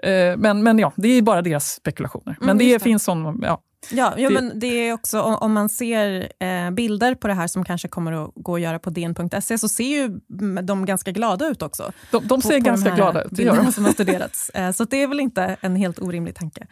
Eh, 0.02 0.36
men, 0.36 0.62
men 0.62 0.78
ja, 0.78 0.92
det 0.96 1.08
är 1.08 1.22
bara 1.22 1.42
deras 1.42 1.72
spekulationer. 1.72 2.36
Men 2.40 2.48
mm, 2.50 2.58
det, 2.58 2.72
det 2.72 2.80
finns 2.80 3.04
sån, 3.04 3.40
ja. 3.42 3.62
Ja, 3.90 4.12
det, 4.16 4.30
men 4.30 4.58
det 4.58 4.88
är 4.88 4.92
också 4.92 5.22
om 5.22 5.52
man 5.52 5.68
ser 5.68 6.32
eh, 6.40 6.70
bilder 6.70 7.14
på 7.14 7.28
det 7.28 7.34
här 7.34 7.46
som 7.46 7.64
kanske 7.64 7.88
kommer 7.88 8.12
att 8.24 8.32
gå 8.34 8.54
att 8.54 8.60
göra 8.60 8.78
på 8.78 8.90
dn.se 8.90 9.58
så 9.58 9.68
ser 9.68 9.84
ju 9.84 10.20
de 10.62 10.86
ganska 10.86 11.10
glada 11.10 11.46
ut 11.46 11.62
också. 11.62 11.92
De, 12.10 12.26
de 12.26 12.42
ser 12.42 12.60
på 12.60 12.64
ganska 12.64 12.90
de 12.90 12.96
glada 12.96 13.22
ut, 13.22 13.30
det 13.30 13.42
gör 13.42 13.56
de. 13.56 13.72
som 13.72 13.84
har 13.84 13.92
studerats. 13.92 14.50
Eh, 14.56 14.72
så 14.72 14.84
det 14.84 15.02
är 15.02 15.08
väl 15.08 15.20
inte 15.20 15.56
en 15.60 15.76
helt 15.76 15.98
orimlig 15.98 16.34
tanke. 16.34 16.66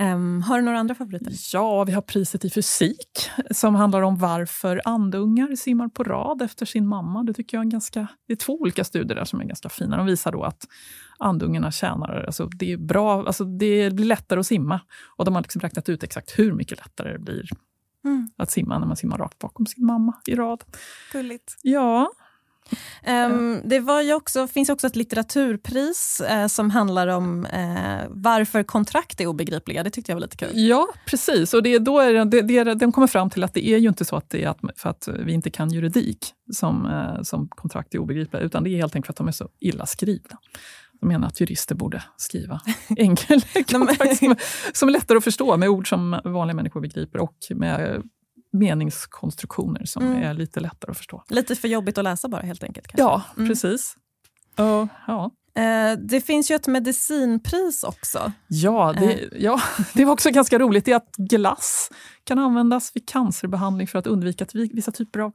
Um, 0.00 0.42
har 0.42 0.56
du 0.56 0.64
några 0.64 0.78
andra 0.78 0.94
favoriter? 0.94 1.32
Ja, 1.52 1.84
vi 1.84 1.92
har 1.92 2.02
priset 2.02 2.44
i 2.44 2.50
fysik 2.50 3.30
som 3.50 3.74
handlar 3.74 4.02
om 4.02 4.18
varför 4.18 4.80
andungar 4.84 5.56
simmar 5.56 5.88
på 5.88 6.04
rad 6.04 6.42
efter 6.42 6.66
sin 6.66 6.86
mamma. 6.86 7.22
Det 7.22 7.34
tycker 7.34 7.56
jag 7.56 7.66
är 7.66 7.70
ganska, 7.70 8.06
det 8.26 8.32
är 8.32 8.36
två 8.36 8.60
olika 8.60 8.84
studier 8.84 9.16
där 9.16 9.24
som 9.24 9.40
är 9.40 9.44
ganska 9.44 9.68
fina. 9.68 9.96
De 9.96 10.06
visar 10.06 10.32
då 10.32 10.42
att 10.42 10.66
andungarna 11.22 11.70
tjänar. 11.70 12.24
Alltså 12.26 12.46
det, 12.46 12.72
är 12.72 12.76
bra, 12.76 13.26
alltså 13.26 13.44
det 13.44 13.94
blir 13.94 14.06
lättare 14.06 14.40
att 14.40 14.46
simma. 14.46 14.80
Och 15.16 15.24
de 15.24 15.34
har 15.34 15.42
liksom 15.42 15.60
räknat 15.60 15.88
ut 15.88 16.02
exakt 16.02 16.38
hur 16.38 16.51
mycket 16.54 16.78
lättare 16.78 17.12
det 17.12 17.18
blir 17.18 17.48
mm. 18.04 18.30
att 18.36 18.50
simma 18.50 18.78
när 18.78 18.86
man 18.86 18.96
simmar 18.96 19.18
rakt 19.18 19.38
bakom 19.38 19.66
sin 19.66 19.86
mamma 19.86 20.14
i 20.26 20.34
rad. 20.34 20.64
Gulligt. 21.12 21.56
Ja. 21.62 22.12
Um, 23.06 23.60
det 23.64 23.80
var 23.80 24.02
ju 24.02 24.14
också, 24.14 24.46
finns 24.46 24.68
också 24.68 24.86
ett 24.86 24.96
litteraturpris 24.96 26.22
uh, 26.30 26.46
som 26.46 26.70
handlar 26.70 27.06
om 27.06 27.46
uh, 27.46 28.06
varför 28.10 28.62
kontrakt 28.62 29.20
är 29.20 29.26
obegripliga. 29.26 29.82
Det 29.82 29.90
tyckte 29.90 30.12
jag 30.12 30.16
var 30.16 30.20
lite 30.20 30.36
kul. 30.36 30.50
Ja, 30.54 30.88
precis. 31.06 31.54
Och 31.54 31.62
det, 31.62 31.78
då 31.78 31.98
är 31.98 32.24
det, 32.24 32.42
det, 32.42 32.74
de 32.74 32.92
kommer 32.92 33.06
fram 33.06 33.30
till 33.30 33.44
att 33.44 33.54
det 33.54 33.68
är 33.68 33.78
ju 33.78 33.88
inte 33.88 34.04
så 34.04 34.16
att 34.16 34.30
det 34.30 34.44
är 34.44 34.48
att, 34.48 34.58
för 34.76 34.90
att 34.90 35.08
vi 35.18 35.32
inte 35.32 35.50
kan 35.50 35.70
juridik 35.70 36.34
som, 36.52 36.86
uh, 36.86 37.22
som 37.22 37.48
kontrakt 37.48 37.94
är 37.94 37.98
obegripliga, 37.98 38.42
utan 38.42 38.64
det 38.64 38.70
är 38.70 38.76
helt 38.76 38.96
enkelt 38.96 39.06
för 39.06 39.12
att 39.12 39.16
de 39.16 39.28
är 39.28 39.32
så 39.32 39.48
illa 39.60 39.86
skrivna. 39.86 40.38
Jag 41.02 41.08
menar 41.08 41.28
att 41.28 41.40
jurister 41.40 41.74
borde 41.74 42.02
skriva 42.16 42.60
enkel 42.96 43.40
som, 43.70 43.88
som 44.72 44.88
är 44.88 44.92
lättare 44.92 45.18
att 45.18 45.24
förstå 45.24 45.56
med 45.56 45.68
ord 45.68 45.88
som 45.88 46.20
vanliga 46.24 46.54
människor 46.54 46.80
begriper 46.80 47.18
och 47.18 47.36
med 47.50 48.02
meningskonstruktioner 48.52 49.84
som 49.84 50.06
mm. 50.06 50.22
är 50.22 50.34
lite 50.34 50.60
lättare 50.60 50.90
att 50.90 50.96
förstå. 50.96 51.24
Lite 51.28 51.56
för 51.56 51.68
jobbigt 51.68 51.98
att 51.98 52.04
läsa 52.04 52.28
bara 52.28 52.42
helt 52.42 52.64
enkelt? 52.64 52.86
Kanske. 52.86 53.02
Ja, 53.02 53.22
mm. 53.36 53.48
precis. 53.48 53.96
Uh, 54.60 54.86
ja. 55.06 55.30
Uh, 55.58 55.98
det 55.98 56.20
finns 56.20 56.50
ju 56.50 56.54
ett 56.54 56.66
medicinpris 56.66 57.84
också. 57.84 58.32
Ja 58.46 58.94
det, 58.98 59.14
uh. 59.14 59.42
ja, 59.42 59.60
det 59.94 60.04
var 60.04 60.12
också 60.12 60.30
ganska 60.30 60.58
roligt. 60.58 60.84
Det 60.84 60.92
är 60.92 60.96
att 60.96 61.16
glass 61.16 61.90
kan 62.24 62.38
användas 62.38 62.96
vid 62.96 63.08
cancerbehandling 63.08 63.86
för 63.86 63.98
att 63.98 64.06
undvika 64.06 64.46
vissa 64.52 64.92
typer 64.92 65.20
av 65.20 65.32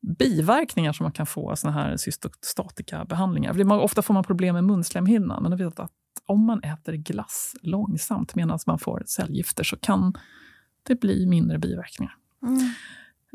biverkningar 0.00 0.92
som 0.92 1.04
man 1.04 1.12
kan 1.12 1.26
få 1.26 1.50
av 1.50 1.54
såna 1.54 1.72
här 1.72 1.96
cystostatikabehandlingar. 1.96 3.72
Ofta 3.72 4.02
får 4.02 4.14
man 4.14 4.24
problem 4.24 4.54
med 4.54 4.64
munslemhinnan, 4.64 5.42
men 5.42 5.50
vet 5.56 5.80
att 5.80 5.92
om 6.26 6.46
man 6.46 6.62
äter 6.62 6.92
glass 6.92 7.54
långsamt 7.62 8.34
medan 8.34 8.58
man 8.66 8.78
får 8.78 9.02
cellgifter 9.06 9.64
så 9.64 9.76
kan 9.76 10.14
det 10.82 11.00
bli 11.00 11.26
mindre 11.26 11.58
biverkningar. 11.58 12.14
Mm. 12.42 12.72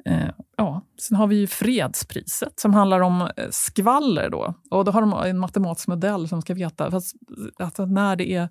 Eh, 0.05 0.29
ja. 0.57 0.85
Sen 0.97 1.17
har 1.17 1.27
vi 1.27 1.47
fredspriset 1.47 2.59
som 2.59 2.73
handlar 2.73 2.99
om 2.99 3.21
eh, 3.21 3.49
skvaller. 3.49 4.29
Då. 4.29 4.53
Och 4.69 4.85
då 4.85 4.91
har 4.91 5.01
de 5.01 5.13
en 5.13 5.39
matematisk 5.39 5.87
modell 5.87 6.27
som 6.27 6.41
ska 6.41 6.53
veta 6.53 6.85
att 7.57 7.77
när 7.77 8.15
det 8.15 8.33
är 8.33 8.49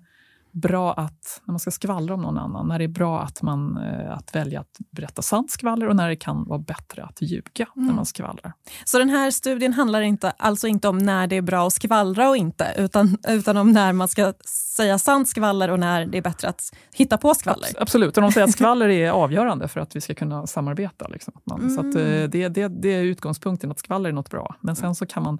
bra 0.53 0.93
att, 0.93 1.41
när 1.45 1.51
man 1.51 1.59
ska 1.59 1.71
skvallra 1.71 2.13
om 2.13 2.21
någon 2.21 2.37
annan, 2.37 2.67
när 2.67 2.79
det 2.79 2.83
är 2.83 2.87
bra 2.87 3.21
att, 3.21 3.41
man, 3.41 3.77
eh, 3.77 4.11
att 4.11 4.35
välja 4.35 4.59
att 4.59 4.77
berätta 4.91 5.21
sant 5.21 5.51
skvaller 5.51 5.89
och 5.89 5.95
när 5.95 6.09
det 6.09 6.15
kan 6.15 6.43
vara 6.47 6.59
bättre 6.59 7.03
att 7.03 7.21
ljuga 7.21 7.67
mm. 7.75 7.87
när 7.87 7.93
man 7.93 8.05
skvallrar. 8.05 8.53
Så 8.85 8.99
den 8.99 9.09
här 9.09 9.31
studien 9.31 9.73
handlar 9.73 10.01
inte, 10.01 10.31
alltså 10.31 10.67
inte 10.67 10.87
om 10.87 10.97
när 10.97 11.27
det 11.27 11.35
är 11.35 11.41
bra 11.41 11.67
att 11.67 11.73
skvallra 11.73 12.29
och 12.29 12.37
inte, 12.37 12.73
utan, 12.77 13.17
utan 13.27 13.57
om 13.57 13.71
när 13.71 13.93
man 13.93 14.07
ska 14.07 14.33
säga 14.75 14.97
sant 14.97 15.27
skvaller 15.29 15.69
och 15.69 15.79
när 15.79 16.05
det 16.05 16.17
är 16.17 16.21
bättre 16.21 16.49
att 16.49 16.61
hitta 16.93 17.17
på 17.17 17.33
skvaller? 17.33 17.69
Absolut, 17.79 18.17
och 18.17 18.21
de 18.21 18.31
säger 18.31 18.47
att 18.47 18.53
skvaller 18.53 18.89
är 18.89 19.11
avgörande 19.11 19.67
för 19.67 19.79
att 19.79 19.95
vi 19.95 20.01
ska 20.01 20.15
kunna 20.15 20.47
samarbeta. 20.47 21.07
Liksom. 21.07 21.33
Man, 21.43 21.61
mm. 21.61 21.93
Så 21.93 21.99
eh, 21.99 22.29
det, 22.29 22.49
det, 22.49 22.67
det 22.67 22.89
är 22.89 23.03
utgångspunkten, 23.03 23.71
att 23.71 23.79
skvaller 23.79 24.09
är 24.09 24.13
något 24.13 24.29
bra. 24.29 24.55
Men 24.59 24.75
sen 24.75 24.95
så 24.95 25.05
kan 25.05 25.23
man 25.23 25.39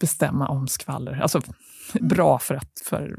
bestämma 0.00 0.48
om 0.48 0.68
skvaller, 0.68 1.20
alltså 1.22 1.40
bra 2.00 2.38
för, 2.38 2.54
att, 2.54 2.82
för 2.84 3.16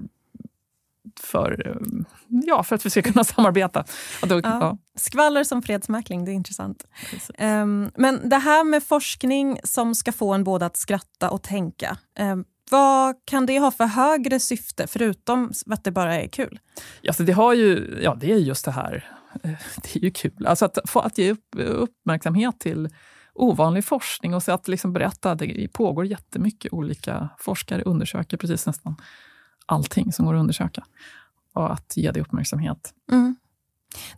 för, 1.22 1.67
eh, 1.67 2.05
ja, 2.29 2.63
för 2.63 2.75
att 2.75 2.86
vi 2.86 2.89
ska 2.89 3.01
kunna 3.01 3.24
samarbeta. 3.24 3.83
Då, 4.22 4.36
ja. 4.36 4.41
Ja. 4.43 4.77
Skvaller 4.95 5.43
som 5.43 5.62
fredsmäkling, 5.62 6.25
det 6.25 6.31
är 6.31 6.33
intressant. 6.33 6.86
Um, 7.39 7.91
men 7.95 8.29
det 8.29 8.38
här 8.38 8.63
med 8.63 8.83
forskning 8.83 9.60
som 9.63 9.95
ska 9.95 10.12
få 10.12 10.33
en 10.33 10.43
både 10.43 10.65
att 10.65 10.77
skratta 10.77 11.29
och 11.29 11.43
tänka. 11.43 11.98
Um, 12.19 12.45
vad 12.72 13.15
kan 13.25 13.45
det 13.45 13.60
ha 13.60 13.72
för 13.72 13.86
högre 13.86 14.39
syfte, 14.39 14.88
förutom 14.88 15.51
att 15.69 15.83
det 15.83 15.91
bara 15.91 16.15
är 16.15 16.27
kul? 16.27 16.60
Alltså 17.07 17.24
det, 17.24 17.31
har 17.31 17.53
ju, 17.53 18.00
ja, 18.03 18.17
det 18.19 18.31
är 18.31 18.38
just 18.38 18.65
det 18.65 18.72
här, 18.72 19.17
eh, 19.43 19.51
det 19.83 19.95
är 19.95 20.00
ju 20.00 20.12
kul. 20.12 20.48
Alltså 20.48 20.65
att, 20.65 20.79
få, 20.86 21.00
att 21.00 21.17
ge 21.17 21.31
upp, 21.31 21.55
uppmärksamhet 21.57 22.60
till 22.60 22.89
ovanlig 23.33 23.86
forskning 23.86 24.33
och 24.33 24.43
så 24.43 24.51
att 24.51 24.67
liksom 24.67 24.93
berätta 24.93 25.31
att 25.31 25.39
det 25.39 25.67
pågår 25.74 26.05
jättemycket 26.05 26.74
olika 26.74 27.29
forskare 27.39 27.83
undersöker 27.83 28.38
precis 28.38 28.65
nästan 28.65 28.95
allting 29.65 30.13
som 30.13 30.25
går 30.25 30.34
att 30.34 30.39
undersöka 30.39 30.84
och 31.53 31.74
att 31.74 31.98
ge 31.98 32.12
det 32.12 32.22
uppmärksamhet. 32.22 32.93
Mm. 33.12 33.36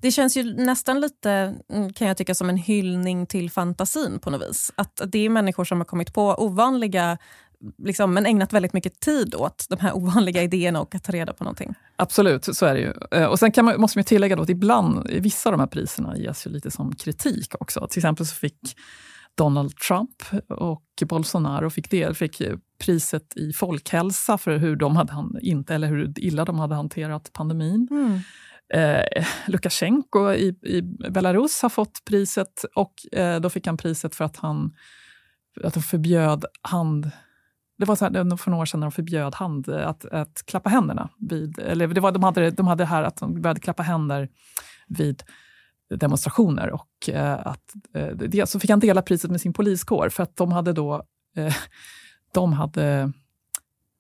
Det 0.02 0.12
känns 0.12 0.38
ju 0.38 0.44
nästan 0.54 1.00
lite, 1.00 1.56
mm, 1.70 1.94
kan 1.94 2.08
jag 2.08 2.18
tycka, 2.18 2.36
som 2.36 2.50
en 2.50 2.58
hyllning 2.58 3.26
till 3.26 3.52
fantasin 3.52 4.20
på 4.20 4.30
något 4.30 4.50
vis. 4.50 4.72
Att 4.76 5.02
det 5.08 5.20
är 5.20 5.30
människor 5.30 5.66
som 5.66 5.78
har 5.78 5.86
kommit 5.86 6.14
på 6.14 6.36
ovanliga 6.38 7.18
Liksom, 7.78 8.14
men 8.14 8.26
ägnat 8.26 8.54
väldigt 8.54 8.74
mycket 8.74 9.00
tid 9.00 9.36
åt 9.36 9.66
de 9.70 9.80
här 9.80 9.96
ovanliga 9.96 10.44
idéerna 10.44 10.82
och 10.82 10.96
att 10.96 11.04
ta 11.04 11.12
reda 11.12 11.34
på 11.34 11.44
någonting. 11.44 11.74
Absolut, 11.96 12.46
så 12.56 12.66
är 12.66 12.74
det 12.74 12.80
ju. 12.80 12.94
Eh, 13.12 13.26
och 13.26 13.40
sen 13.40 13.52
kan 13.52 13.66
man, 13.66 13.82
måste 13.82 13.98
man 13.98 14.04
tillägga 14.04 14.36
då 14.36 14.42
att 14.42 14.50
ibland, 14.50 15.10
vissa 15.10 15.50
av 15.50 15.54
de 15.54 15.60
här 15.60 15.68
priserna 15.68 16.18
ges 16.18 16.48
ju 16.48 16.52
lite 16.52 16.72
som 16.72 16.96
kritik 16.96 17.54
också. 17.60 17.88
Till 17.88 18.00
exempel 18.00 18.26
så 18.26 18.36
fick 18.36 18.78
Donald 19.38 19.76
Trump 19.78 20.24
och 20.50 20.84
Bolsonaro 21.06 21.70
fick, 21.70 21.90
det, 21.90 22.18
fick 22.18 22.42
priset 22.80 23.38
i 23.38 23.54
folkhälsa 23.54 24.38
för 24.38 24.58
hur 24.58 24.76
de 24.76 24.96
hade 24.96 25.14
inte, 25.42 25.76
eller 25.76 25.88
hur 25.88 26.14
illa 26.18 26.46
de 26.46 26.60
hade 26.60 26.76
hanterat 26.76 27.34
pandemin. 27.34 27.88
Mm. 27.92 28.20
Eh, 28.74 29.26
Lukasjenko 29.48 30.32
i, 30.32 30.48
i, 30.48 30.82
Belarus 31.10 31.62
har 31.62 31.70
fått 31.70 32.06
priset 32.06 32.66
och 32.76 33.20
eh, 33.20 33.40
då 33.40 33.50
fick 33.50 33.68
han 33.68 33.78
priset 33.78 34.16
för 34.16 34.26
att 34.26 34.38
han 34.38 34.74
att 35.64 35.74
de 35.74 35.84
förbjöd 35.84 36.46
hand 36.62 37.12
det 37.78 37.86
var 37.86 37.96
så 37.96 38.06
här, 38.06 38.38
för 38.38 38.52
några 38.52 38.62
år 38.62 38.66
sedan 38.66 38.80
när 38.80 38.88
de 38.88 38.92
förbjöd 38.92 39.36
hand, 39.36 39.70
att, 39.70 40.06
att 40.06 40.44
klappa 40.46 40.70
händerna. 40.70 41.10
Vid, 41.18 41.60
eller 41.60 41.88
det 41.88 42.02
var, 42.02 42.12
de, 42.12 42.24
hade, 42.24 42.52
de 42.52 42.68
hade 42.68 42.86
här 42.86 43.04
att 43.04 43.18
de 43.18 43.42
började 43.42 43.60
klappa 43.60 43.84
händer 43.84 44.30
vid 44.88 45.24
demonstrationer. 45.90 46.72
Och 46.72 47.10
eh, 47.10 47.48
att, 47.48 47.74
eh, 47.94 48.08
det, 48.08 48.50
så 48.50 48.60
fick 48.60 48.70
han 48.70 48.80
dela 48.80 49.02
priset 49.02 49.32
med 49.32 49.42
sin 49.42 49.54
poliskår 49.54 50.10
för 50.10 50.24
att 50.24 50.38
de 50.38 50.52
hade 50.52 50.74
då 50.74 51.04
eh, 51.38 51.56
de 52.34 52.54
hade 52.54 53.12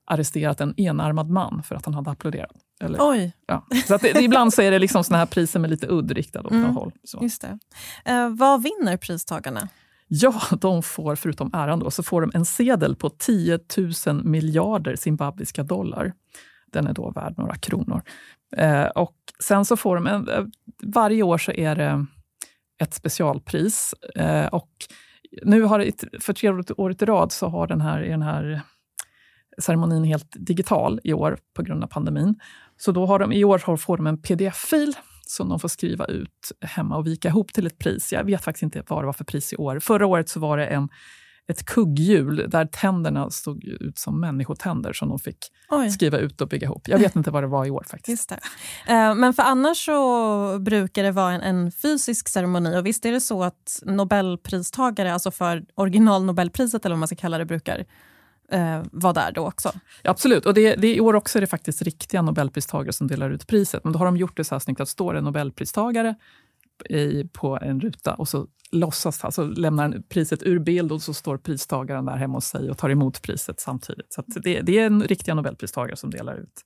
arresterat 0.05 0.61
en 0.61 0.73
enarmad 0.77 1.29
man 1.29 1.63
för 1.63 1.75
att 1.75 1.85
han 1.85 1.93
hade 1.93 2.11
applåderat. 2.11 2.55
Eller, 2.79 2.99
Oj! 3.01 3.33
Ja. 3.47 3.65
Så 3.87 3.97
det, 3.97 4.21
ibland 4.21 4.53
så 4.53 4.61
är 4.61 4.71
det 4.71 4.79
liksom 4.79 5.03
såna 5.03 5.17
här 5.17 5.25
priser 5.25 5.59
med 5.59 5.69
lite 5.69 5.87
udd 5.87 6.11
riktade 6.11 6.47
åt 6.47 6.51
mm, 6.51 6.75
håll. 6.75 6.91
Så. 7.03 7.19
Just 7.21 7.41
det. 7.41 7.59
Eh, 8.05 8.29
vad 8.29 8.63
vinner 8.63 8.97
pristagarna? 8.97 9.69
Ja, 10.07 10.41
de 10.61 10.83
får 10.83 11.15
förutom 11.15 11.49
äran 11.53 11.79
då, 11.79 11.91
så 11.91 12.03
får 12.03 12.21
de 12.21 12.31
en 12.33 12.45
sedel 12.45 12.95
på 12.95 13.09
10 13.09 13.59
000 14.07 14.23
miljarder 14.23 14.95
zimbabwiska 14.95 15.63
dollar. 15.63 16.13
Den 16.71 16.87
är 16.87 16.93
då 16.93 17.11
värd 17.11 17.37
några 17.37 17.55
kronor. 17.55 18.01
Eh, 18.57 18.85
och 18.85 19.15
sen 19.43 19.65
så 19.65 19.77
får 19.77 19.95
de 19.95 20.07
en, 20.07 20.29
eh, 20.29 20.43
varje 20.83 21.23
år 21.23 21.37
så 21.37 21.51
är 21.51 21.75
det 21.75 22.05
ett 22.81 22.93
specialpris. 22.93 23.93
Eh, 24.15 24.45
och 24.45 24.69
nu 25.43 25.61
har 25.61 25.91
för 26.19 26.33
tredje 26.33 26.63
året 26.77 27.01
i 27.01 27.05
rad 27.05 27.31
så 27.31 27.47
har 27.47 27.67
den 27.67 27.81
här, 27.81 28.01
den 28.01 28.21
här 28.21 28.61
ceremonin 29.57 30.03
helt 30.03 30.35
digital 30.39 30.99
i 31.03 31.13
år 31.13 31.37
på 31.55 31.63
grund 31.63 31.83
av 31.83 31.87
pandemin. 31.87 32.35
Så 32.77 32.91
då 32.91 33.05
har 33.05 33.19
de, 33.19 33.33
i 33.33 33.43
år 33.43 33.77
får 33.77 33.97
de 33.97 34.07
en 34.07 34.21
pdf-fil 34.21 34.93
som 35.27 35.49
de 35.49 35.59
får 35.59 35.67
skriva 35.67 36.05
ut 36.05 36.51
hemma 36.61 36.97
och 36.97 37.07
vika 37.07 37.27
ihop 37.27 37.53
till 37.53 37.67
ett 37.67 37.79
pris. 37.79 38.13
Jag 38.13 38.23
vet 38.23 38.43
faktiskt 38.43 38.63
inte 38.63 38.83
vad 38.87 39.01
det 39.01 39.05
var 39.05 39.13
för 39.13 39.23
pris 39.25 39.53
i 39.53 39.55
år. 39.55 39.79
Förra 39.79 40.05
året 40.05 40.29
så 40.29 40.39
var 40.39 40.57
det 40.57 40.65
en 40.65 40.89
ett 41.47 41.65
kugghjul 41.65 42.45
där 42.49 42.65
tänderna 42.65 43.29
stod 43.29 43.63
ut 43.63 43.97
som 43.97 44.19
människotänder 44.19 44.93
som 44.93 45.09
de 45.09 45.19
fick 45.19 45.37
Oj. 45.69 45.91
skriva 45.91 46.17
ut 46.17 46.41
och 46.41 46.47
bygga 46.47 46.65
ihop. 46.65 46.87
Jag 46.87 46.99
vet 46.99 47.15
inte 47.15 47.31
vad 47.31 47.43
det 47.43 47.47
var 47.47 47.65
i 47.65 47.69
år 47.69 47.85
faktiskt. 47.87 48.31
Uh, 48.31 49.15
men 49.15 49.33
för 49.33 49.43
annars 49.43 49.85
så 49.85 50.59
brukar 50.59 51.03
det 51.03 51.11
vara 51.11 51.33
en, 51.33 51.41
en, 51.41 51.71
fysisk 51.71 52.29
ceremoni 52.29 52.77
och 52.77 52.85
visst 52.85 53.05
är 53.05 53.11
det 53.11 53.21
så 53.21 53.43
att 53.43 53.81
nobelpristagare, 53.85 55.13
alltså 55.13 55.31
för 55.31 55.65
original 55.75 56.23
Nobelpriset 56.25 56.85
eller 56.85 56.95
vad 56.95 56.99
man 56.99 57.07
ska 57.07 57.15
kalla 57.15 57.37
det, 57.37 57.45
brukar 57.45 57.85
uh, 58.53 58.83
vara 58.91 59.13
där 59.13 59.31
då 59.31 59.47
också? 59.47 59.71
Ja, 60.01 60.11
absolut, 60.11 60.45
och 60.45 60.53
det, 60.53 60.75
det, 60.75 60.95
i 60.95 60.99
år 60.99 61.13
också 61.13 61.39
är 61.39 61.41
det 61.41 61.47
faktiskt 61.47 61.81
riktiga 61.81 62.21
nobelpristagare 62.21 62.93
som 62.93 63.07
delar 63.07 63.29
ut 63.29 63.47
priset. 63.47 63.83
Men 63.83 63.93
då 63.93 63.99
har 63.99 64.05
de 64.05 64.17
gjort 64.17 64.37
det 64.37 64.43
så 64.43 64.55
här 64.55 64.59
snyggt 64.59 64.81
att 64.81 64.89
står 64.89 65.15
en 65.15 65.23
nobelpristagare 65.23 66.15
i, 66.89 67.29
på 67.33 67.59
en 67.61 67.79
ruta 67.79 68.13
och 68.13 68.27
så 68.27 68.47
låtsas, 68.71 69.25
alltså 69.25 69.43
lämnar 69.43 70.03
priset 70.09 70.43
ur 70.43 70.59
bild 70.59 70.91
och 70.91 71.01
så 71.01 71.13
står 71.13 71.37
pristagaren 71.37 72.05
där 72.05 72.15
hemma 72.15 72.37
hos 72.37 72.45
sig 72.45 72.69
och 72.69 72.77
tar 72.77 72.89
emot 72.89 73.21
priset 73.21 73.59
samtidigt. 73.59 74.13
Så 74.13 74.23
det, 74.27 74.61
det, 74.61 74.79
är 74.79 74.85
en 74.85 75.03
riktiga 75.03 75.35
nobelpristagare 75.35 75.95
som 75.95 76.09
delar 76.09 76.35
ut 76.35 76.65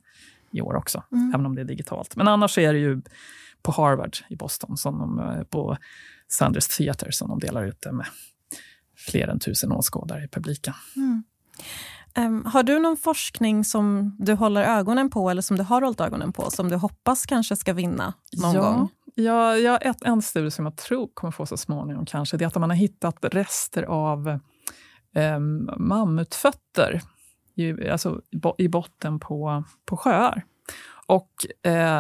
i 0.52 0.62
år 0.62 0.76
också, 0.76 1.04
mm. 1.12 1.34
även 1.34 1.46
om 1.46 1.56
det 1.56 1.62
är 1.62 1.66
digitalt. 1.66 2.16
Men 2.16 2.28
annars 2.28 2.58
är 2.58 2.74
det 2.74 2.80
ju 2.80 3.02
på 3.62 3.72
Harvard 3.72 4.18
i 4.30 4.36
Boston, 4.36 4.78
som 4.78 5.00
de, 5.00 5.20
eh, 5.20 5.44
på 5.44 5.78
Sanders 6.28 6.68
Theater, 6.68 7.12
som 7.12 7.30
de 7.30 7.40
delar 7.40 7.66
ut 7.66 7.82
det 7.82 7.92
med 7.92 8.06
fler 8.98 9.28
än 9.28 9.40
tusen 9.40 9.72
åskådare 9.72 10.24
i 10.24 10.28
publiken. 10.28 10.74
Mm. 10.96 11.24
Um, 12.18 12.46
har 12.46 12.64
du 12.64 12.80
någon 12.80 12.98
forskning 12.98 13.66
som 13.66 14.16
du 14.20 14.34
håller 14.34 14.64
ögonen 14.64 15.10
på 15.10 15.30
eller 15.30 15.42
som 15.42 15.58
du 15.58 15.64
har 15.64 15.82
hållit 15.82 16.00
ögonen 16.00 16.34
på 16.34 16.50
som 16.52 16.70
du 16.70 16.76
hoppas 16.76 17.26
kanske 17.26 17.56
ska 17.56 17.74
vinna 17.74 18.14
någon 18.38 18.56
ja, 18.56 18.62
gång? 18.62 18.90
Ja, 19.20 19.58
ja 19.58 19.78
ett, 19.78 20.04
en 20.04 20.22
studie 20.22 20.52
som 20.52 20.66
jag 20.66 20.76
tror 20.76 21.10
kommer 21.14 21.32
få 21.32 21.46
så 21.46 21.58
småningom 21.58 22.06
kanske, 22.06 22.38
det 22.38 22.46
är 22.46 22.48
att 22.48 22.56
man 22.56 22.70
har 22.70 22.78
hittat 22.78 23.18
rester 23.22 23.84
av 23.84 24.40
eh, 25.16 25.40
mammutfötter 25.78 27.02
i, 27.56 27.90
alltså, 27.90 28.22
i 28.58 28.68
botten 28.68 29.20
på, 29.20 29.64
på 29.86 29.98
sjöar. 29.98 30.46
Och 31.06 31.32
eh, 31.64 32.00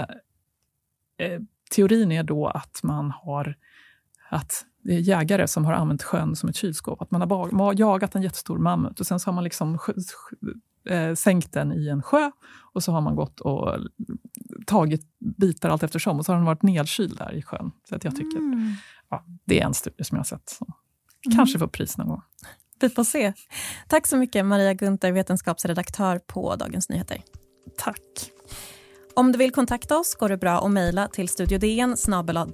eh, 1.17 1.41
teorin 1.71 2.11
är 2.11 2.23
då 2.23 2.47
att 2.47 2.79
man 2.83 3.11
har 3.11 3.55
att 4.29 4.65
jägare 4.93 5.47
som 5.47 5.65
har 5.65 5.73
använt 5.73 6.03
sjön 6.03 6.35
som 6.35 6.49
ett 6.49 6.55
kylskåp. 6.55 7.01
Att 7.01 7.11
man 7.11 7.21
har 7.21 7.79
jagat 7.79 8.15
en 8.15 8.21
jättestor 8.21 8.57
mammut 8.57 8.99
och 8.99 9.07
sen 9.07 9.19
så 9.19 9.27
har 9.27 9.33
man 9.33 9.43
liksom 9.43 9.79
eh, 10.89 11.13
sänkt 11.13 11.53
den 11.53 11.73
i 11.73 11.87
en 11.87 12.01
sjö 12.01 12.31
och 12.73 12.83
så 12.83 12.91
har 12.91 13.01
man 13.01 13.15
gått 13.15 13.39
och 13.39 13.77
tagit 14.65 15.01
bitar 15.37 15.69
allt 15.69 15.83
eftersom 15.83 16.19
och 16.19 16.25
så 16.25 16.31
har 16.31 16.37
den 16.37 16.45
varit 16.45 16.63
nedkyld 16.63 17.17
där 17.17 17.33
i 17.33 17.41
sjön. 17.41 17.71
Så 17.89 17.95
att 17.95 18.03
jag 18.03 18.15
tycker 18.15 18.37
mm. 18.37 18.73
ja, 19.09 19.25
Det 19.45 19.61
är 19.61 19.65
en 19.65 19.73
studie 19.73 20.03
som 20.03 20.15
jag 20.15 20.19
har 20.19 20.25
sett 20.25 20.49
som 20.49 20.73
mm. 21.25 21.37
kanske 21.37 21.59
får 21.59 21.67
pris 21.67 21.97
någon 21.97 22.07
gång. 22.07 22.21
Vi 22.81 22.89
får 22.89 23.03
se. 23.03 23.33
Tack 23.87 24.07
så 24.07 24.17
mycket 24.17 24.45
Maria 24.45 24.73
Gunther, 24.73 25.11
vetenskapsredaktör 25.11 26.19
på 26.19 26.55
Dagens 26.55 26.89
Nyheter. 26.89 27.21
Tack. 27.77 28.31
Om 29.13 29.31
du 29.31 29.37
vill 29.37 29.51
kontakta 29.51 29.97
oss 29.97 30.15
går 30.15 30.29
det 30.29 30.37
bra 30.37 30.65
att 30.65 30.71
mejla 30.71 31.07
till 31.07 31.29
studiodn 31.29 31.95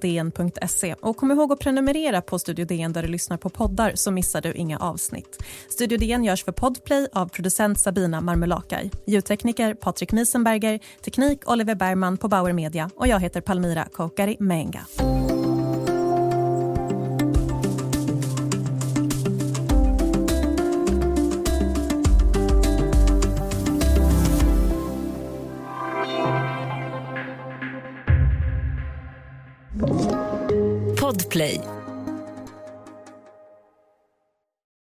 dn.se. 0.00 0.94
Och 1.00 1.16
kom 1.16 1.30
ihåg 1.30 1.52
att 1.52 1.58
prenumerera 1.58 2.22
på 2.22 2.38
Studio 2.38 2.64
DN 2.64 2.92
där 2.92 3.02
du 3.02 3.08
lyssnar 3.08 3.36
på 3.36 3.48
poddar 3.48 3.92
så 3.94 4.10
missar 4.10 4.40
du 4.40 4.52
inga 4.52 4.78
avsnitt. 4.78 5.42
Studio 5.68 5.98
DN 5.98 6.24
görs 6.24 6.44
för 6.44 6.52
Podplay 6.52 7.08
av 7.12 7.28
producent 7.28 7.80
Sabina 7.80 8.20
Marmulakai, 8.20 8.90
ljudtekniker 9.06 9.74
Patrik 9.74 10.12
Miesenberger, 10.12 10.80
teknik 11.04 11.50
Oliver 11.50 11.74
Bergman 11.74 12.16
på 12.16 12.28
Bauer 12.28 12.52
Media 12.52 12.90
och 12.96 13.06
jag 13.06 13.20
heter 13.20 13.40
Palmira 13.40 13.84
Kokari 13.92 14.36
Menga. 14.40 14.86